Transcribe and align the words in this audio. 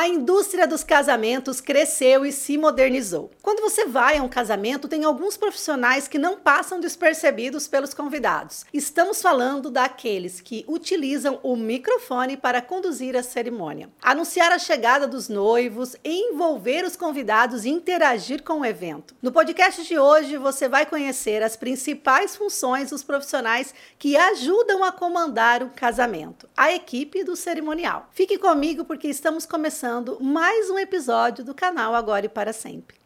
A 0.00 0.08
indústria 0.08 0.66
dos 0.66 0.82
casamentos 0.82 1.60
cresceu 1.60 2.24
e 2.24 2.32
se 2.32 2.56
modernizou. 2.56 3.30
Quando 3.42 3.60
você 3.60 3.84
vai 3.84 4.16
a 4.16 4.22
um 4.22 4.30
casamento, 4.30 4.88
tem 4.88 5.04
alguns 5.04 5.36
profissionais 5.36 6.08
que 6.08 6.18
não 6.18 6.38
passam 6.38 6.80
despercebidos 6.80 7.68
pelos 7.68 7.92
convidados. 7.92 8.64
Estamos 8.72 9.20
falando 9.20 9.70
daqueles 9.70 10.40
que 10.40 10.64
utilizam 10.66 11.38
o 11.42 11.54
microfone 11.54 12.34
para 12.34 12.62
conduzir 12.62 13.14
a 13.14 13.22
cerimônia, 13.22 13.90
anunciar 14.00 14.50
a 14.52 14.58
chegada 14.58 15.06
dos 15.06 15.28
noivos, 15.28 15.94
envolver 16.02 16.82
os 16.82 16.96
convidados 16.96 17.66
e 17.66 17.68
interagir 17.68 18.42
com 18.42 18.60
o 18.60 18.64
evento. 18.64 19.14
No 19.20 19.30
podcast 19.30 19.84
de 19.84 19.98
hoje, 19.98 20.38
você 20.38 20.66
vai 20.66 20.86
conhecer 20.86 21.42
as 21.42 21.56
principais 21.56 22.34
funções 22.34 22.88
dos 22.88 23.02
profissionais 23.02 23.74
que 23.98 24.16
ajudam 24.16 24.82
a 24.82 24.92
comandar 24.92 25.62
o 25.62 25.68
casamento, 25.68 26.48
a 26.56 26.72
equipe 26.72 27.22
do 27.22 27.36
cerimonial. 27.36 28.08
Fique 28.14 28.38
comigo 28.38 28.82
porque 28.86 29.06
estamos 29.06 29.44
começando 29.44 29.89
mais 30.20 30.70
um 30.70 30.78
episódio 30.78 31.44
do 31.44 31.52
canal 31.52 31.96
Agora 31.96 32.24
e 32.24 32.28
para 32.28 32.52
Sempre. 32.52 32.96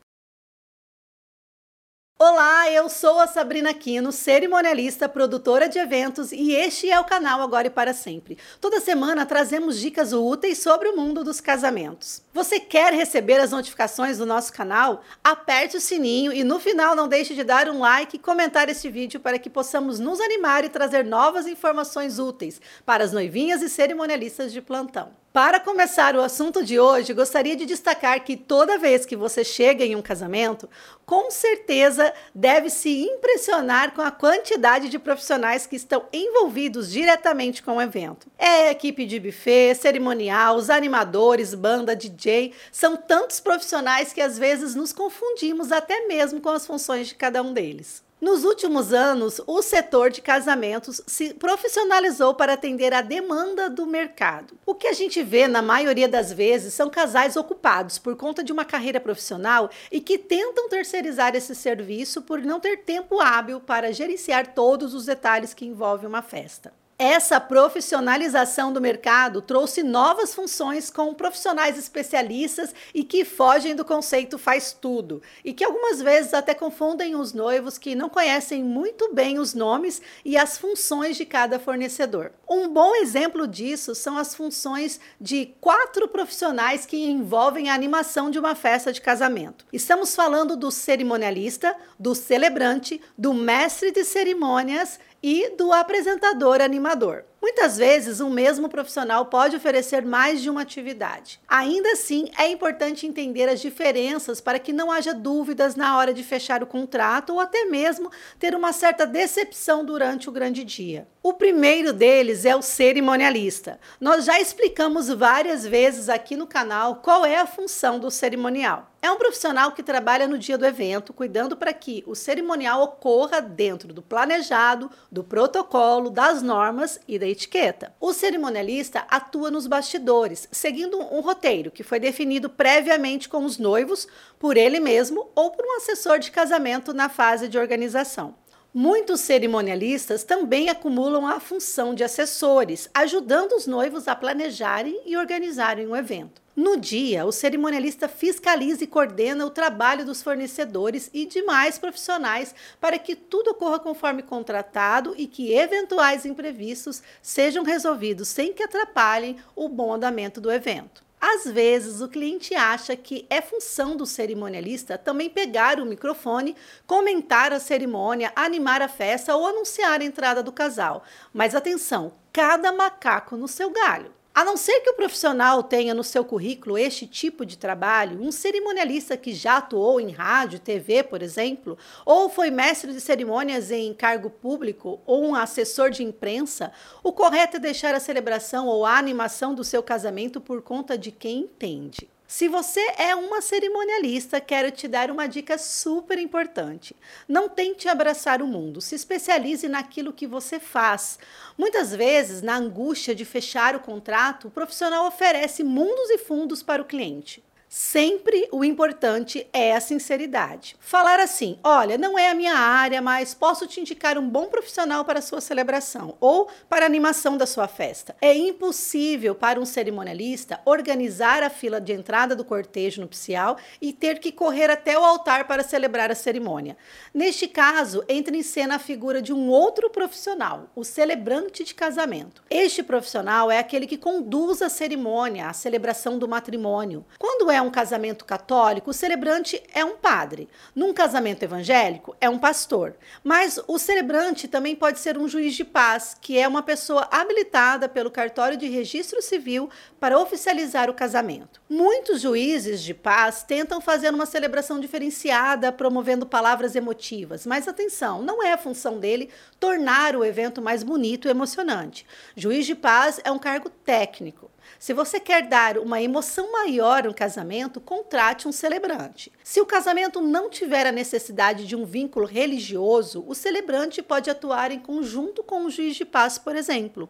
Olá, 2.19 2.71
eu 2.71 2.91
sou 2.91 3.19
a 3.19 3.27
Sabrina 3.27 3.73
Quino, 3.73 4.13
cerimonialista, 4.13 5.09
produtora 5.09 5.67
de 5.67 5.79
eventos 5.79 6.31
e 6.31 6.53
este 6.53 6.91
é 6.91 7.01
o 7.01 7.05
canal 7.05 7.41
Agora 7.41 7.69
e 7.69 7.71
para 7.71 7.95
Sempre. 7.95 8.37
Toda 8.61 8.81
semana 8.81 9.25
trazemos 9.25 9.81
dicas 9.81 10.13
úteis 10.13 10.59
sobre 10.59 10.89
o 10.89 10.97
mundo 10.97 11.25
dos 11.25 11.41
casamentos. 11.41 12.23
Você 12.35 12.61
quer 12.61 12.93
receber 12.93 13.41
as 13.41 13.51
notificações 13.53 14.19
do 14.19 14.27
nosso 14.27 14.53
canal? 14.53 15.03
Aperte 15.25 15.79
o 15.79 15.81
sininho 15.81 16.33
e 16.33 16.45
no 16.45 16.61
final 16.61 16.95
não 16.95 17.09
deixe 17.09 17.35
de 17.35 17.45
dar 17.45 17.69
um 17.69 17.81
like 17.81 18.17
e 18.17 18.21
comentar 18.21 18.69
este 18.69 18.91
vídeo 18.91 19.21
para 19.21 19.39
que 19.39 19.49
possamos 19.49 19.99
nos 19.99 20.21
animar 20.21 20.65
e 20.65 20.69
trazer 20.69 21.03
novas 21.03 21.47
informações 21.47 22.19
úteis 22.19 22.61
para 22.85 23.03
as 23.03 23.13
noivinhas 23.13 23.63
e 23.63 23.71
cerimonialistas 23.71 24.53
de 24.53 24.61
plantão. 24.61 25.24
Para 25.35 25.59
começar 25.59 26.15
o 26.15 26.21
assunto 26.21 26.65
de 26.65 26.79
hoje, 26.79 27.13
gostaria 27.13 27.57
de 27.57 27.67
destacar 27.67 28.23
que 28.23 28.37
toda 28.37 28.79
vez 28.79 29.05
que 29.05 29.17
você 29.17 29.43
chega 29.43 29.85
em 29.85 29.97
um 29.97 30.01
casamento, 30.01 30.71
com 31.05 31.29
certeza 31.29 32.15
deve 32.33 32.71
se 32.71 33.03
impressionar 33.03 33.95
com 33.95 34.01
a 34.01 34.13
quantidade 34.13 34.89
de 34.89 34.97
profissionais 34.97 35.67
que 35.67 35.75
estão 35.75 36.05
envolvidos 36.13 36.89
diretamente 36.89 37.65
com 37.65 37.79
o 37.79 37.83
evento. 37.83 38.29
É 38.39 38.71
equipe 38.71 39.05
de 39.05 39.19
buffet, 39.19 39.75
cerimonial, 39.75 40.55
os 40.55 40.71
animadores, 40.71 41.53
banda, 41.53 41.97
DJ, 41.97 42.53
são 42.71 42.97
tantos 42.97 43.41
profissionais 43.41 44.13
que 44.13 44.21
às 44.21 44.39
vezes 44.39 44.77
nos 44.77 44.93
confundimos 44.93 45.73
até 45.73 46.07
mesmo 46.07 46.41
com 46.41 46.51
as 46.51 46.65
funções 46.65 47.09
de 47.09 47.17
cada 47.17 47.43
um 47.43 47.53
deles. 47.53 48.05
Nos 48.21 48.45
últimos 48.45 48.93
anos, 48.93 49.41
o 49.47 49.61
setor 49.61 50.11
de 50.11 50.23
casamentos 50.23 51.01
se 51.07 51.35
profissionalizou 51.35 52.33
para 52.35 52.55
atender 52.55 52.95
à 52.95 53.03
demanda 53.03 53.69
do 53.69 53.85
mercado. 53.87 54.57
O 54.65 54.75
que 54.75 54.87
a 54.87 54.93
gente 54.93 55.23
vê 55.23 55.47
na 55.47 55.61
maioria 55.61 56.09
das 56.09 56.33
vezes 56.33 56.73
são 56.73 56.89
casais 56.89 57.37
ocupados 57.37 57.99
por 57.99 58.17
conta 58.17 58.43
de 58.43 58.53
uma 58.53 58.65
carreira 58.65 59.01
profissional 59.01 59.69
e 59.93 60.01
que 60.01 60.17
tentam 60.17 60.69
terceirizar 60.69 61.35
esse 61.35 61.55
serviço 61.55 62.23
por 62.23 62.41
não 62.41 62.61
ter 62.61 62.79
tempo 62.79 63.21
hábil 63.21 63.61
para 63.61 63.93
gerenciar 63.93 64.55
todos 64.55 64.95
os 64.95 65.05
detalhes 65.05 65.53
que 65.53 65.67
envolvem 65.67 66.09
uma 66.09 66.23
festa. 66.23 66.73
Essa 66.97 67.41
profissionalização 67.41 68.73
do 68.73 68.81
mercado 68.81 69.43
trouxe 69.43 69.83
novas 69.83 70.33
funções 70.33 70.91
com 70.91 71.13
profissionais 71.13 71.77
especialistas 71.77 72.73
e 72.95 73.03
que 73.03 73.25
fogem 73.25 73.75
do 73.75 73.85
conceito 73.85 74.39
faz 74.39 74.73
tudo, 74.73 75.21
e 75.45 75.53
que 75.53 75.65
algumas 75.65 76.01
vezes 76.01 76.33
até 76.33 76.55
confundem 76.55 77.17
os 77.17 77.33
noivos 77.33 77.79
que 77.79 77.97
não 77.97 78.09
conhecem 78.09 78.63
muito 78.63 79.13
bem 79.13 79.41
os 79.41 79.55
nomes 79.55 80.01
e 80.25 80.37
as 80.37 80.57
funções 80.57 81.17
de 81.17 81.27
cada 81.27 81.59
fornecedor. 81.59 82.31
Um 82.49 82.69
bom 82.69 82.95
exemplo 82.95 83.49
disso 83.49 83.93
são 83.93 84.17
as 84.17 84.33
funções 84.33 85.01
de 85.21 85.53
quatro 85.61 86.07
profissionais 86.07 86.87
que 86.87 86.97
envolvem 86.97 87.71
a 87.71 87.75
animação 87.75 88.31
de 88.31 88.39
uma 88.39 88.55
festa 88.55 88.93
de 88.93 89.01
casamento. 89.01 89.67
Estamos 89.73 90.15
falando 90.15 90.57
do 90.57 90.71
cerimonialista, 90.71 91.75
do 91.99 92.15
celebrante, 92.15 93.01
do 93.19 93.35
mestre 93.35 93.91
de 93.91 94.05
cerimônias 94.05 95.01
e 95.27 95.57
do 95.57 95.73
apresentador 95.73 96.61
animador. 96.61 97.25
Muitas 97.45 97.77
vezes, 97.77 98.23
um 98.23 98.31
mesmo 98.31 98.71
profissional 98.71 99.27
pode 99.27 99.55
oferecer 99.55 100.03
mais 100.03 100.41
de 100.41 100.49
uma 100.49 100.63
atividade. 100.63 101.39
Ainda 101.47 101.93
assim, 101.93 102.31
é 102.39 102.49
importante 102.49 103.07
entender 103.07 103.51
as 103.51 103.61
diferenças 103.61 104.41
para 104.41 104.59
que 104.59 104.73
não 104.73 104.91
haja 104.91 105.13
dúvidas 105.13 105.77
na 105.77 105.99
hora 105.99 106.15
de 106.15 106.25
fechar 106.25 106.63
o 106.63 106.67
contrato 106.67 107.35
ou 107.35 107.41
até 107.41 107.67
mesmo 107.67 108.11
ter 108.39 108.55
uma 108.55 108.73
certa 108.73 109.07
decepção 109.07 109.85
durante 109.85 110.27
o 110.27 110.33
grande 110.33 110.65
dia. 110.65 111.07
O 111.23 111.35
primeiro 111.35 111.93
deles 111.93 112.47
é 112.47 112.57
o 112.57 112.63
cerimonialista. 112.63 113.79
Nós 114.01 114.25
já 114.25 114.41
explicamos 114.41 115.09
várias 115.09 115.67
vezes 115.67 116.09
aqui 116.09 116.37
no 116.37 116.47
canal 116.47 116.97
qual 116.97 117.27
é 117.27 117.37
a 117.37 117.47
função 117.47 117.99
do 117.99 118.11
cerimonial. 118.11 118.91
É 119.01 119.11
um 119.11 119.17
profissional 119.17 119.73
que 119.73 119.83
trabalha 119.83 120.27
no 120.27 120.39
dia 120.39 120.57
do 120.57 120.65
evento, 120.65 121.13
cuidando 121.13 121.59
para 121.59 121.75
que 121.75 122.03
o 122.07 122.15
cerimonial 122.15 122.83
ocorra 122.83 123.41
dentro 123.41 123.93
do 123.93 124.01
planejado, 124.01 124.91
do 125.13 125.23
protocolo, 125.23 126.09
das 126.09 126.41
normas 126.41 126.99
e 127.07 127.19
da 127.19 127.27
etiqueta. 127.35 127.95
O 128.01 128.13
cerimonialista 128.13 129.05
atua 129.11 129.51
nos 129.51 129.67
bastidores, 129.67 130.49
seguindo 130.51 130.99
um 130.99 131.21
roteiro 131.21 131.71
que 131.71 131.83
foi 131.83 132.01
definido 132.01 132.49
previamente 132.49 133.29
com 133.29 133.45
os 133.45 133.59
noivos, 133.59 134.09
por 134.39 134.57
ele 134.57 134.81
mesmo 134.81 135.31
ou 135.35 135.51
por 135.51 135.65
um 135.65 135.77
assessor 135.77 136.19
de 136.19 136.31
casamento 136.31 136.95
na 136.95 137.09
fase 137.09 137.49
de 137.49 137.59
organização. 137.59 138.35
Muitos 138.73 139.21
cerimonialistas 139.21 140.25
também 140.25 140.69
acumulam 140.69 141.27
a 141.27 141.39
função 141.39 141.95
de 141.95 142.03
assessores, 142.03 142.91
ajudando 142.93 143.53
os 143.53 143.67
noivos 143.67 144.09
a 144.09 144.17
planejarem 144.17 145.03
e 145.07 145.17
organizarem 145.17 145.87
o 145.87 145.95
evento. 145.95 146.44
No 146.57 146.77
dia, 146.77 147.27
o 147.27 147.33
cerimonialista 147.33 148.09
fiscaliza 148.09 148.85
e 148.85 148.87
coordena 148.87 149.45
o 149.45 149.51
trabalho 149.51 150.05
dos 150.05 150.23
fornecedores 150.23 151.11
e 151.13 151.27
demais 151.27 151.79
profissionais 151.79 152.55
para 152.81 152.97
que 152.97 153.17
tudo 153.17 153.51
ocorra 153.51 153.81
conforme 153.81 154.23
contratado 154.23 155.15
e 155.19 155.27
que 155.27 155.53
eventuais 155.53 156.25
imprevistos 156.25 157.03
sejam 157.21 157.65
resolvidos 157.65 158.29
sem 158.29 158.53
que 158.53 158.63
atrapalhem 158.63 159.37
o 159.57 159.69
bom 159.69 159.95
andamento 159.95 160.41
do 160.41 160.53
evento. 160.53 161.03
Às 161.21 161.45
vezes, 161.45 162.01
o 162.01 162.09
cliente 162.09 162.55
acha 162.55 162.95
que 162.95 163.27
é 163.29 163.41
função 163.41 163.97
do 163.97 164.07
cerimonialista 164.07 164.97
também 164.97 165.29
pegar 165.29 165.81
o 165.81 165.87
microfone, 165.87 166.55
comentar 166.87 167.53
a 167.53 167.59
cerimônia, 167.59 168.31
animar 168.37 168.81
a 168.81 168.89
festa 168.89 169.35
ou 169.35 169.45
anunciar 169.45 170.01
a 170.01 170.05
entrada 170.05 170.41
do 170.41 170.53
casal. 170.53 171.03
Mas 171.33 171.55
atenção, 171.55 172.13
cada 172.33 172.73
macaco 172.73 173.37
no 173.37 173.49
seu 173.49 173.71
galho. 173.71 174.13
A 174.35 174.45
não 174.45 174.57
ser 174.57 174.81
que 174.81 174.91
o 174.91 174.95
profissional 174.95 175.63
tenha 175.63 175.95
no 175.95 176.03
seu 176.03 176.25
currículo 176.25 176.77
este 176.77 177.07
tipo 177.07 177.47
de 177.47 177.57
trabalho, 177.57 178.21
um 178.21 178.33
cerimonialista 178.33 179.17
que 179.17 179.33
já 179.33 179.59
atuou 179.59 180.01
em 180.01 180.11
rádio, 180.11 180.59
TV, 180.59 181.05
por 181.05 181.23
exemplo, 181.23 181.79
ou 182.05 182.29
foi 182.29 182.51
mestre 182.51 182.93
de 182.93 183.01
cerimônias 183.01 183.71
em 183.71 183.95
cargo 183.95 184.29
público 184.29 185.01
ou 185.07 185.25
um 185.25 185.37
assessor 185.37 185.89
de 185.91 186.03
imprensa, 186.03 186.73
o 187.01 187.13
correto 187.13 187.59
é 187.59 187.61
deixar 187.61 187.95
a 187.95 188.01
celebração 188.01 188.67
ou 188.67 188.85
a 188.85 188.99
animação 188.99 189.55
do 189.55 189.63
seu 189.63 189.85
casamento 189.85 190.41
por 190.41 190.63
conta 190.63 190.99
de 190.99 191.13
quem 191.13 191.43
entende. 191.43 192.09
Se 192.27 192.49
você 192.49 192.81
é 192.97 193.15
uma 193.15 193.43
cerimonialista, 193.43 194.41
quero 194.41 194.71
te 194.71 194.89
dar 194.89 195.11
uma 195.11 195.27
dica 195.27 195.59
super 195.59 196.19
importante. 196.19 196.97
Não 197.29 197.49
tente 197.49 197.87
abraçar 197.87 198.41
o 198.41 198.47
mundo, 198.47 198.81
se 198.81 198.95
especialize 198.95 199.69
naquilo 199.69 200.13
que 200.13 200.27
você 200.27 200.59
faz. 200.59 201.19
Muitas 201.57 201.95
vezes, 201.95 202.41
na 202.41 202.57
angústia 202.57 203.15
de 203.15 203.25
fechar 203.25 203.77
o 203.77 203.81
contrato, 203.81 204.49
o 204.49 204.51
profissional 204.51 205.07
oferece 205.07 205.63
mundos 205.63 206.11
e 206.11 206.19
fundos 206.19 206.63
para 206.63 206.81
o 206.81 206.87
cliente. 206.87 207.45
Sempre 207.77 208.49
o 208.53 208.65
importante 208.65 209.49
é 209.53 209.75
a 209.75 209.81
sinceridade. 209.81 210.77
Falar 210.79 211.19
assim: 211.19 211.59
olha, 211.65 211.99
não 211.99 212.17
é 212.17 212.31
a 212.31 212.35
minha 212.35 212.55
área, 212.55 213.03
mas 213.03 213.35
posso 213.35 213.67
te 213.67 213.81
indicar 213.81 214.17
um 214.17 214.29
bom 214.29 214.47
profissional 214.47 215.05
para 215.05 215.19
a 215.19 215.23
sua 215.23 215.41
celebração 215.41 216.17
ou 216.21 216.49
para 216.69 216.85
a 216.85 216.87
animação 216.87 217.37
da 217.37 217.47
sua 217.47 217.67
festa. 217.67 218.15
É 218.23 218.33
impossível 218.33 219.35
para 219.35 219.59
um 219.59 219.65
cerimonialista 219.65 220.61
organizar 220.65 221.43
a 221.43 221.51
fila 221.51 221.81
de 221.81 221.93
entrada 221.93 222.37
do 222.37 222.45
cortejo 222.45 223.01
nupcial 223.01 223.57
e 223.83 223.93
ter 223.93 224.21
que 224.21 224.31
correr 224.31 224.71
até 224.71 224.97
o 224.97 225.05
altar 225.05 225.49
para 225.49 225.65
celebrar 225.65 226.13
a 226.13 226.15
cerimônia. 226.15 226.77
Neste 227.13 227.49
caso, 227.49 228.05
entra 228.09 228.37
em 228.37 228.43
cena 228.45 228.77
a 228.77 228.79
figura 228.79 229.21
de 229.21 229.33
um 229.33 229.49
outro 229.49 229.91
profissional, 229.91 230.71
o 230.77 230.85
celebrante 230.85 231.65
de 231.65 231.75
casamento. 231.75 232.41
Este 232.49 232.85
profissional 232.85 233.51
é 233.51 233.59
aquele 233.59 233.89
que 233.89 233.99
conduz 233.99 234.63
a 234.63 234.69
cerimônia, 234.69 235.49
a 235.49 235.53
celebração 235.53 236.21
do 236.21 236.29
matrimônio. 236.29 237.05
Quando 237.19 237.51
é 237.51 237.64
um 237.65 237.71
casamento 237.71 238.25
católico, 238.25 238.91
o 238.91 238.95
celebrante 238.95 239.61
é 239.73 239.85
um 239.85 239.97
padre. 239.97 240.49
Num 240.75 240.95
casamento 240.95 241.43
evangélico, 241.43 242.15
é 242.21 242.29
um 242.29 242.39
pastor. 242.39 242.95
Mas 243.25 243.59
o 243.67 243.79
celebrante 243.79 244.47
também 244.47 244.77
pode 244.77 245.01
ser 245.01 245.19
um 245.19 245.27
juiz 245.27 245.55
de 245.55 245.65
paz, 245.65 246.17
que 246.21 246.39
é 246.39 246.47
uma 246.47 246.63
pessoa 246.63 247.09
habilitada 247.11 247.89
pelo 247.89 248.11
cartório 248.11 248.57
de 248.57 248.69
registro 248.69 249.21
civil 249.21 249.69
para 249.99 250.19
oficializar 250.19 250.89
o 250.89 250.95
casamento. 250.95 251.61
Muitos 251.69 252.21
juízes 252.21 252.83
de 252.83 252.95
paz 252.95 253.43
tentam 253.43 253.81
fazer 253.81 254.15
uma 254.15 254.27
celebração 254.27 254.79
diferenciada, 254.79 255.73
promovendo 255.73 256.27
palavras 256.27 256.77
emotivas, 256.77 257.47
mas 257.47 257.67
atenção, 257.67 258.23
não 258.23 258.43
é 258.43 258.53
a 258.53 258.59
função 258.59 258.99
dele 259.01 259.31
tornar 259.59 260.15
o 260.15 260.25
evento 260.25 260.63
mais 260.63 260.83
bonito 260.83 261.27
e 261.27 261.31
emocionante. 261.31 262.07
Juiz 262.37 262.67
de 262.67 262.75
paz 262.75 263.21
é 263.25 263.33
um 263.33 263.39
cargo 263.39 263.69
técnico. 263.69 264.51
Se 264.79 264.93
você 264.93 265.19
quer 265.19 265.47
dar 265.47 265.79
uma 265.79 266.01
emoção 266.01 266.53
maior 266.53 267.05
no 267.05 267.15
casamento, 267.15 267.81
contrate 267.81 268.47
um 268.47 268.53
celebrante. 268.53 269.33
Se 269.43 269.61
o 269.61 269.67
casamento 269.67 270.21
não 270.21 270.51
tiver 270.51 270.87
a 270.87 270.93
necessidade 270.93 271.67
de 271.67 271.77
um 271.77 271.85
vínculo 271.85 272.27
religioso, 272.27 273.25
o 273.27 273.35
celebrante 273.35 274.03
pode 274.03 274.31
atuar 274.31 274.71
em 274.71 274.79
conjunto 274.79 275.43
com 275.43 275.65
o 275.65 275.71
juiz 275.71 275.97
de 275.97 276.05
paz, 276.05 276.39
por 276.39 276.57
exemplo. 276.57 277.09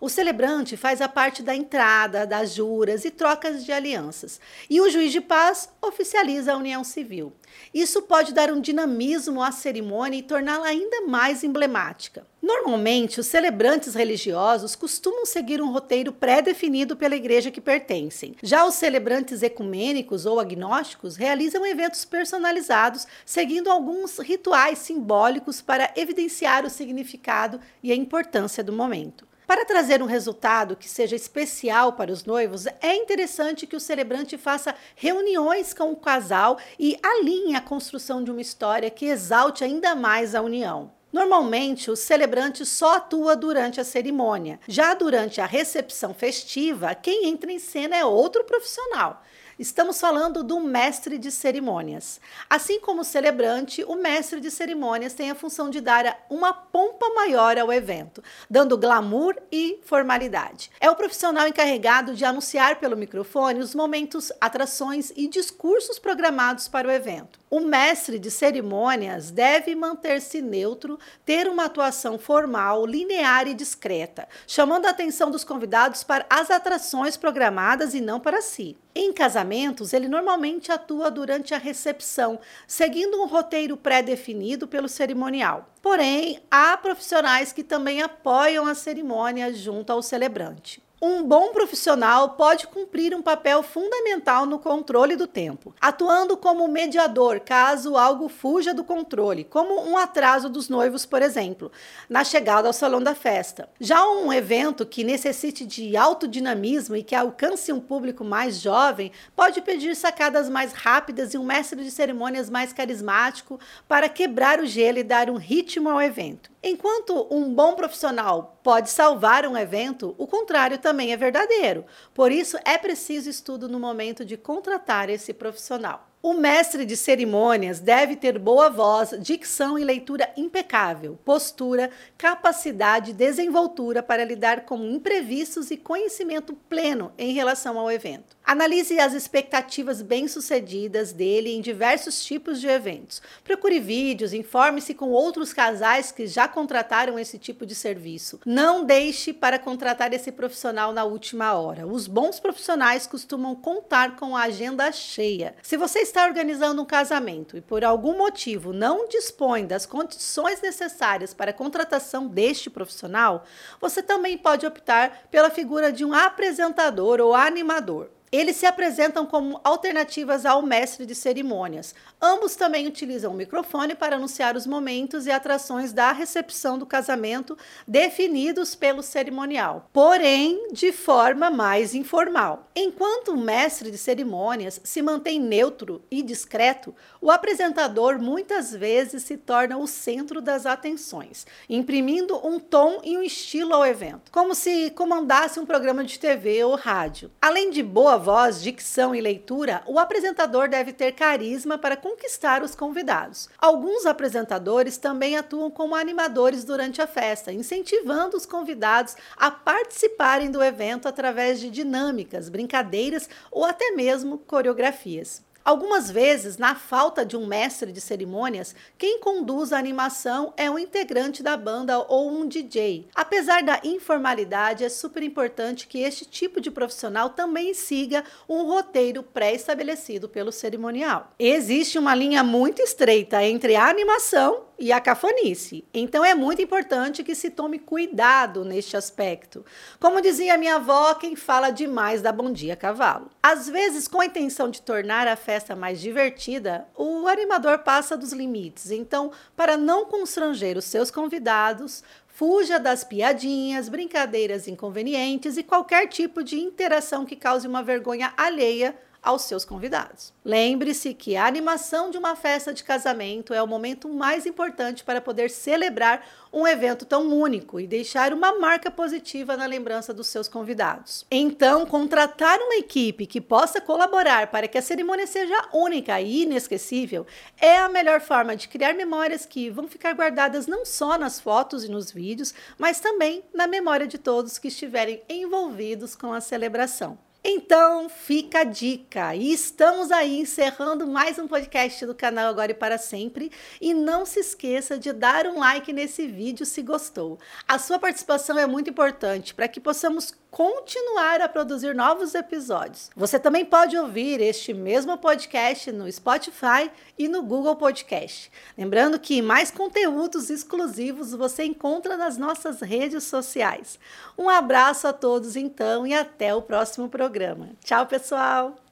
O 0.00 0.08
celebrante 0.08 0.76
faz 0.76 1.00
a 1.00 1.08
parte 1.08 1.42
da 1.42 1.54
entrada, 1.54 2.26
das 2.26 2.54
juras 2.54 3.04
e 3.04 3.10
trocas 3.10 3.64
de 3.64 3.72
alianças, 3.72 4.40
e 4.68 4.80
o 4.80 4.90
juiz 4.90 5.10
de 5.10 5.20
paz 5.20 5.68
oficializa 5.80 6.52
a 6.52 6.56
união 6.56 6.84
civil. 6.84 7.32
Isso 7.72 8.02
pode 8.02 8.34
dar 8.34 8.50
um 8.50 8.60
dinamismo 8.60 9.42
à 9.42 9.50
cerimônia 9.50 10.18
e 10.18 10.22
torná-la 10.22 10.66
ainda 10.66 11.02
mais 11.06 11.42
emblemática. 11.42 12.26
Normalmente, 12.42 13.18
os 13.18 13.26
celebrantes 13.26 13.94
religiosos 13.94 14.76
costumam 14.76 15.24
seguir 15.24 15.60
um 15.60 15.72
roteiro 15.72 16.12
pré-definido 16.12 16.96
pela 16.96 17.16
igreja 17.16 17.50
que 17.50 17.60
pertencem. 17.60 18.36
Já 18.42 18.64
os 18.64 18.74
celebrantes 18.74 19.42
ecumênicos 19.42 20.26
ou 20.26 20.38
agnósticos 20.38 21.16
realizam 21.16 21.66
eventos 21.66 22.04
personalizados, 22.04 23.06
seguindo 23.24 23.70
alguns 23.70 24.18
rituais 24.18 24.78
simbólicos 24.78 25.60
para 25.60 25.92
evidenciar 25.96 26.64
o 26.64 26.70
significado 26.70 27.58
e 27.82 27.90
a 27.90 27.96
importância 27.96 28.62
do 28.62 28.72
momento. 28.72 29.26
Para 29.46 29.64
trazer 29.64 30.02
um 30.02 30.06
resultado 30.06 30.74
que 30.74 30.88
seja 30.88 31.14
especial 31.14 31.92
para 31.92 32.10
os 32.10 32.24
noivos, 32.24 32.66
é 32.80 32.96
interessante 32.96 33.64
que 33.64 33.76
o 33.76 33.80
celebrante 33.80 34.36
faça 34.36 34.74
reuniões 34.96 35.72
com 35.72 35.92
o 35.92 35.96
casal 35.96 36.58
e 36.76 36.98
alinhe 37.00 37.54
a 37.54 37.60
construção 37.60 38.24
de 38.24 38.30
uma 38.32 38.40
história 38.40 38.90
que 38.90 39.06
exalte 39.06 39.62
ainda 39.62 39.94
mais 39.94 40.34
a 40.34 40.42
união. 40.42 40.90
Normalmente, 41.12 41.92
o 41.92 41.96
celebrante 41.96 42.66
só 42.66 42.96
atua 42.96 43.36
durante 43.36 43.80
a 43.80 43.84
cerimônia. 43.84 44.58
Já 44.66 44.94
durante 44.94 45.40
a 45.40 45.46
recepção 45.46 46.12
festiva, 46.12 46.92
quem 46.96 47.28
entra 47.28 47.52
em 47.52 47.60
cena 47.60 47.96
é 47.96 48.04
outro 48.04 48.42
profissional. 48.42 49.22
Estamos 49.58 49.98
falando 49.98 50.44
do 50.44 50.60
mestre 50.60 51.16
de 51.16 51.30
cerimônias. 51.30 52.20
Assim 52.48 52.78
como 52.78 53.00
o 53.00 53.04
celebrante, 53.04 53.82
o 53.84 53.94
mestre 53.94 54.38
de 54.38 54.50
cerimônias 54.50 55.14
tem 55.14 55.30
a 55.30 55.34
função 55.34 55.70
de 55.70 55.80
dar 55.80 56.26
uma 56.28 56.52
pompa 56.52 57.08
maior 57.14 57.56
ao 57.56 57.72
evento, 57.72 58.22
dando 58.50 58.76
glamour 58.76 59.34
e 59.50 59.80
formalidade. 59.82 60.70
É 60.78 60.90
o 60.90 60.94
profissional 60.94 61.48
encarregado 61.48 62.14
de 62.14 62.22
anunciar 62.22 62.76
pelo 62.76 62.98
microfone 62.98 63.60
os 63.60 63.74
momentos, 63.74 64.30
atrações 64.42 65.10
e 65.16 65.26
discursos 65.26 65.98
programados 65.98 66.68
para 66.68 66.88
o 66.88 66.90
evento. 66.90 67.40
O 67.48 67.60
mestre 67.60 68.18
de 68.18 68.30
cerimônias 68.30 69.30
deve 69.30 69.74
manter-se 69.74 70.42
neutro, 70.42 70.98
ter 71.24 71.48
uma 71.48 71.64
atuação 71.64 72.18
formal, 72.18 72.84
linear 72.84 73.48
e 73.48 73.54
discreta, 73.54 74.28
chamando 74.46 74.84
a 74.84 74.90
atenção 74.90 75.30
dos 75.30 75.44
convidados 75.44 76.04
para 76.04 76.26
as 76.28 76.50
atrações 76.50 77.16
programadas 77.16 77.94
e 77.94 78.02
não 78.02 78.20
para 78.20 78.42
si. 78.42 78.76
Em 78.98 79.12
casamentos, 79.12 79.92
ele 79.92 80.08
normalmente 80.08 80.72
atua 80.72 81.10
durante 81.10 81.52
a 81.52 81.58
recepção, 81.58 82.40
seguindo 82.66 83.20
um 83.20 83.26
roteiro 83.26 83.76
pré-definido 83.76 84.66
pelo 84.66 84.88
cerimonial. 84.88 85.68
Porém, 85.82 86.40
há 86.50 86.74
profissionais 86.78 87.52
que 87.52 87.62
também 87.62 88.00
apoiam 88.00 88.66
a 88.66 88.74
cerimônia 88.74 89.52
junto 89.52 89.90
ao 89.92 90.00
celebrante. 90.00 90.82
Um 91.00 91.22
bom 91.22 91.52
profissional 91.52 92.30
pode 92.30 92.66
cumprir 92.68 93.14
um 93.14 93.20
papel 93.20 93.62
fundamental 93.62 94.46
no 94.46 94.58
controle 94.58 95.14
do 95.14 95.26
tempo, 95.26 95.74
atuando 95.78 96.38
como 96.38 96.66
mediador 96.66 97.38
caso 97.40 97.98
algo 97.98 98.30
fuja 98.30 98.72
do 98.72 98.82
controle, 98.82 99.44
como 99.44 99.86
um 99.86 99.98
atraso 99.98 100.48
dos 100.48 100.70
noivos, 100.70 101.04
por 101.04 101.20
exemplo, 101.20 101.70
na 102.08 102.24
chegada 102.24 102.66
ao 102.66 102.72
salão 102.72 103.02
da 103.02 103.14
festa. 103.14 103.68
Já 103.78 104.08
um 104.08 104.32
evento 104.32 104.86
que 104.86 105.04
necessite 105.04 105.66
de 105.66 105.98
alto 105.98 106.26
dinamismo 106.26 106.96
e 106.96 107.02
que 107.02 107.14
alcance 107.14 107.70
um 107.70 107.80
público 107.80 108.24
mais 108.24 108.58
jovem 108.58 109.12
pode 109.34 109.60
pedir 109.60 109.94
sacadas 109.94 110.48
mais 110.48 110.72
rápidas 110.72 111.34
e 111.34 111.38
um 111.38 111.44
mestre 111.44 111.84
de 111.84 111.90
cerimônias 111.90 112.48
mais 112.48 112.72
carismático 112.72 113.60
para 113.86 114.08
quebrar 114.08 114.60
o 114.60 114.66
gelo 114.66 114.96
e 114.96 115.04
dar 115.04 115.28
um 115.28 115.36
ritmo 115.36 115.90
ao 115.90 116.00
evento. 116.00 116.55
Enquanto 116.68 117.28
um 117.30 117.54
bom 117.54 117.76
profissional 117.76 118.58
pode 118.60 118.90
salvar 118.90 119.46
um 119.46 119.56
evento, 119.56 120.16
o 120.18 120.26
contrário 120.26 120.78
também 120.78 121.12
é 121.12 121.16
verdadeiro. 121.16 121.84
Por 122.12 122.32
isso, 122.32 122.58
é 122.64 122.76
preciso 122.76 123.30
estudo 123.30 123.68
no 123.68 123.78
momento 123.78 124.24
de 124.24 124.36
contratar 124.36 125.08
esse 125.08 125.32
profissional. 125.32 126.08
O 126.26 126.34
mestre 126.34 126.84
de 126.84 126.96
cerimônias 126.96 127.78
deve 127.78 128.16
ter 128.16 128.36
boa 128.36 128.68
voz, 128.68 129.14
dicção 129.20 129.78
e 129.78 129.84
leitura 129.84 130.28
impecável, 130.36 131.16
postura, 131.24 131.88
capacidade 132.18 133.12
e 133.12 133.14
desenvoltura 133.14 134.02
para 134.02 134.24
lidar 134.24 134.62
com 134.62 134.84
imprevistos 134.84 135.70
e 135.70 135.76
conhecimento 135.76 136.52
pleno 136.68 137.12
em 137.16 137.32
relação 137.32 137.78
ao 137.78 137.92
evento. 137.92 138.36
Analise 138.44 138.98
as 138.98 139.12
expectativas 139.12 140.02
bem-sucedidas 140.02 141.12
dele 141.12 141.52
em 141.52 141.60
diversos 141.60 142.24
tipos 142.24 142.60
de 142.60 142.68
eventos. 142.68 143.22
Procure 143.44 143.78
vídeos, 143.78 144.32
informe-se 144.32 144.94
com 144.94 145.10
outros 145.10 145.52
casais 145.52 146.12
que 146.12 146.28
já 146.28 146.46
contrataram 146.48 147.18
esse 147.18 147.38
tipo 147.38 147.66
de 147.66 147.74
serviço. 147.74 148.40
Não 148.46 148.84
deixe 148.84 149.32
para 149.32 149.58
contratar 149.58 150.12
esse 150.12 150.30
profissional 150.30 150.92
na 150.92 151.04
última 151.04 151.54
hora. 151.54 151.86
Os 151.86 152.06
bons 152.06 152.38
profissionais 152.38 153.04
costumam 153.06 153.54
contar 153.54 154.14
com 154.16 154.36
a 154.36 154.42
agenda 154.42 154.90
cheia. 154.92 155.56
Se 155.60 155.76
você 155.76 156.00
está 156.00 156.15
organizando 156.24 156.80
um 156.80 156.86
casamento 156.86 157.56
e 157.56 157.60
por 157.60 157.84
algum 157.84 158.16
motivo 158.16 158.72
não 158.72 159.06
dispõe 159.08 159.66
das 159.66 159.84
condições 159.84 160.60
necessárias 160.62 161.34
para 161.34 161.50
a 161.50 161.54
contratação 161.54 162.26
deste 162.26 162.70
profissional, 162.70 163.44
você 163.80 164.02
também 164.02 164.38
pode 164.38 164.66
optar 164.66 165.26
pela 165.30 165.50
figura 165.50 165.92
de 165.92 166.04
um 166.04 166.14
apresentador 166.14 167.20
ou 167.20 167.34
animador. 167.34 168.15
Eles 168.32 168.56
se 168.56 168.66
apresentam 168.66 169.24
como 169.24 169.60
alternativas 169.62 170.44
ao 170.44 170.60
mestre 170.62 171.06
de 171.06 171.14
cerimônias. 171.14 171.94
Ambos 172.20 172.56
também 172.56 172.86
utilizam 172.86 173.32
o 173.32 173.36
microfone 173.36 173.94
para 173.94 174.16
anunciar 174.16 174.56
os 174.56 174.66
momentos 174.66 175.26
e 175.26 175.30
atrações 175.30 175.92
da 175.92 176.10
recepção 176.10 176.76
do 176.76 176.84
casamento 176.84 177.56
definidos 177.86 178.74
pelo 178.74 179.02
cerimonial, 179.02 179.88
porém 179.92 180.68
de 180.72 180.92
forma 180.92 181.50
mais 181.50 181.94
informal. 181.94 182.68
Enquanto 182.74 183.32
o 183.32 183.36
mestre 183.36 183.90
de 183.90 183.98
cerimônias 183.98 184.80
se 184.82 185.00
mantém 185.00 185.40
neutro 185.40 186.02
e 186.10 186.22
discreto, 186.22 186.94
o 187.20 187.30
apresentador 187.30 188.18
muitas 188.20 188.72
vezes 188.72 189.22
se 189.22 189.36
torna 189.36 189.78
o 189.78 189.86
centro 189.86 190.40
das 190.40 190.66
atenções, 190.66 191.46
imprimindo 191.68 192.36
um 192.46 192.58
tom 192.58 193.00
e 193.04 193.16
um 193.16 193.22
estilo 193.22 193.72
ao 193.72 193.86
evento, 193.86 194.32
como 194.32 194.54
se 194.54 194.90
comandasse 194.90 195.60
um 195.60 195.66
programa 195.66 196.02
de 196.02 196.18
TV 196.18 196.64
ou 196.64 196.74
rádio. 196.74 197.30
Além 197.40 197.70
de 197.70 197.82
voz, 198.18 198.60
dicção 198.60 199.14
e 199.14 199.20
leitura, 199.20 199.82
o 199.86 199.98
apresentador 199.98 200.68
deve 200.68 200.92
ter 200.92 201.12
carisma 201.12 201.78
para 201.78 201.96
conquistar 201.96 202.62
os 202.62 202.74
convidados. 202.74 203.48
Alguns 203.58 204.04
apresentadores 204.04 204.98
também 204.98 205.36
atuam 205.36 205.70
como 205.70 205.94
animadores 205.94 206.64
durante 206.64 207.00
a 207.00 207.06
festa, 207.06 207.52
incentivando 207.52 208.36
os 208.36 208.44
convidados 208.44 209.16
a 209.36 209.50
participarem 209.50 210.50
do 210.50 210.62
evento 210.62 211.06
através 211.06 211.60
de 211.60 211.70
dinâmicas, 211.70 212.48
brincadeiras 212.48 213.28
ou 213.50 213.64
até 213.64 213.92
mesmo 213.92 214.38
coreografias. 214.38 215.45
Algumas 215.66 216.08
vezes, 216.08 216.58
na 216.58 216.76
falta 216.76 217.26
de 217.26 217.36
um 217.36 217.44
mestre 217.44 217.90
de 217.90 218.00
cerimônias, 218.00 218.72
quem 218.96 219.18
conduz 219.18 219.72
a 219.72 219.78
animação 219.78 220.54
é 220.56 220.70
um 220.70 220.78
integrante 220.78 221.42
da 221.42 221.56
banda 221.56 221.98
ou 222.06 222.30
um 222.30 222.46
DJ. 222.46 223.08
Apesar 223.12 223.64
da 223.64 223.80
informalidade, 223.82 224.84
é 224.84 224.88
super 224.88 225.24
importante 225.24 225.88
que 225.88 225.98
este 225.98 226.24
tipo 226.24 226.60
de 226.60 226.70
profissional 226.70 227.30
também 227.30 227.74
siga 227.74 228.22
um 228.48 228.62
roteiro 228.62 229.24
pré-estabelecido 229.24 230.28
pelo 230.28 230.52
cerimonial. 230.52 231.32
Existe 231.36 231.98
uma 231.98 232.14
linha 232.14 232.44
muito 232.44 232.80
estreita 232.80 233.42
entre 233.42 233.74
a 233.74 233.88
animação 233.88 234.65
e 234.78 234.92
a 234.92 235.00
cafonice. 235.00 235.84
Então 235.92 236.24
é 236.24 236.34
muito 236.34 236.60
importante 236.60 237.24
que 237.24 237.34
se 237.34 237.50
tome 237.50 237.78
cuidado 237.78 238.64
neste 238.64 238.96
aspecto. 238.96 239.64
Como 239.98 240.20
dizia 240.20 240.58
minha 240.58 240.76
avó, 240.76 241.14
quem 241.14 241.34
fala 241.34 241.70
demais 241.70 242.22
dá 242.22 242.32
bom 242.32 242.52
dia 242.52 242.76
cavalo. 242.76 243.30
Às 243.42 243.68
vezes, 243.68 244.06
com 244.06 244.20
a 244.20 244.26
intenção 244.26 244.70
de 244.70 244.82
tornar 244.82 245.26
a 245.26 245.36
festa 245.36 245.74
mais 245.74 246.00
divertida, 246.00 246.86
o 246.94 247.26
animador 247.26 247.78
passa 247.80 248.16
dos 248.16 248.32
limites. 248.32 248.90
Então, 248.90 249.32
para 249.56 249.76
não 249.76 250.06
constranger 250.06 250.76
os 250.76 250.84
seus 250.84 251.10
convidados, 251.10 252.02
Fuja 252.36 252.78
das 252.78 253.02
piadinhas, 253.02 253.88
brincadeiras 253.88 254.68
inconvenientes 254.68 255.56
e 255.56 255.62
qualquer 255.62 256.06
tipo 256.06 256.44
de 256.44 256.60
interação 256.60 257.24
que 257.24 257.34
cause 257.34 257.66
uma 257.66 257.82
vergonha 257.82 258.30
alheia 258.36 258.94
aos 259.22 259.42
seus 259.42 259.64
convidados. 259.64 260.32
Lembre-se 260.44 261.12
que 261.14 261.36
a 261.36 261.46
animação 261.46 262.10
de 262.10 262.18
uma 262.18 262.36
festa 262.36 262.72
de 262.72 262.84
casamento 262.84 263.52
é 263.52 263.62
o 263.62 263.66
momento 263.66 264.08
mais 264.08 264.46
importante 264.46 265.02
para 265.02 265.20
poder 265.20 265.50
celebrar 265.50 266.24
um 266.52 266.66
evento 266.66 267.04
tão 267.04 267.26
único 267.28 267.78
e 267.78 267.86
deixar 267.86 268.32
uma 268.32 268.58
marca 268.58 268.90
positiva 268.90 269.56
na 269.56 269.66
lembrança 269.66 270.14
dos 270.14 270.26
seus 270.28 270.48
convidados. 270.48 271.26
Então, 271.30 271.84
contratar 271.84 272.58
uma 272.60 272.76
equipe 272.76 273.26
que 273.26 273.40
possa 273.40 273.80
colaborar 273.80 274.46
para 274.46 274.68
que 274.68 274.78
a 274.78 274.82
cerimônia 274.82 275.26
seja 275.26 275.68
única 275.72 276.20
e 276.20 276.42
inesquecível 276.42 277.26
é 277.60 277.78
a 277.78 277.88
melhor 277.88 278.20
forma 278.20 278.56
de 278.56 278.68
criar 278.68 278.94
memórias 278.94 279.44
que 279.44 279.68
vão 279.68 279.86
ficar 279.86 280.14
guardadas 280.14 280.66
não 280.66 280.84
só 280.84 281.18
nas 281.18 281.40
fotos 281.40 281.84
e 281.84 281.90
nos 281.90 282.10
vídeos, 282.10 282.54
mas 282.78 283.00
também 283.00 283.44
na 283.52 283.66
memória 283.66 284.06
de 284.06 284.16
todos 284.16 284.58
que 284.58 284.68
estiverem 284.68 285.22
envolvidos 285.28 286.14
com 286.14 286.32
a 286.32 286.40
celebração. 286.40 287.25
Então, 287.48 288.08
fica 288.08 288.62
a 288.62 288.64
dica. 288.64 289.32
E 289.36 289.52
estamos 289.52 290.10
aí 290.10 290.40
encerrando 290.40 291.06
mais 291.06 291.38
um 291.38 291.46
podcast 291.46 292.04
do 292.04 292.12
canal 292.12 292.48
Agora 292.48 292.72
e 292.72 292.74
para 292.74 292.98
Sempre. 292.98 293.52
E 293.80 293.94
não 293.94 294.26
se 294.26 294.40
esqueça 294.40 294.98
de 294.98 295.12
dar 295.12 295.46
um 295.46 295.60
like 295.60 295.92
nesse 295.92 296.26
vídeo 296.26 296.66
se 296.66 296.82
gostou. 296.82 297.38
A 297.68 297.78
sua 297.78 298.00
participação 298.00 298.58
é 298.58 298.66
muito 298.66 298.90
importante 298.90 299.54
para 299.54 299.68
que 299.68 299.78
possamos 299.78 300.34
continuar 300.56 301.42
a 301.42 301.50
produzir 301.50 301.94
novos 301.94 302.34
episódios. 302.34 303.10
Você 303.14 303.38
também 303.38 303.62
pode 303.62 303.94
ouvir 303.94 304.40
este 304.40 304.72
mesmo 304.72 305.18
podcast 305.18 305.92
no 305.92 306.10
Spotify 306.10 306.90
e 307.18 307.28
no 307.28 307.42
Google 307.42 307.76
Podcast. 307.76 308.50
Lembrando 308.78 309.20
que 309.20 309.42
mais 309.42 309.70
conteúdos 309.70 310.48
exclusivos 310.48 311.32
você 311.32 311.64
encontra 311.64 312.16
nas 312.16 312.38
nossas 312.38 312.80
redes 312.80 313.24
sociais. 313.24 313.98
Um 314.38 314.48
abraço 314.48 315.06
a 315.06 315.12
todos 315.12 315.56
então 315.56 316.06
e 316.06 316.14
até 316.14 316.54
o 316.54 316.62
próximo 316.62 317.06
programa. 317.06 317.72
Tchau, 317.84 318.06
pessoal! 318.06 318.85